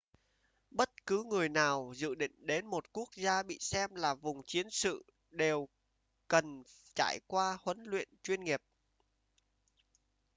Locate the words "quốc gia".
2.93-3.43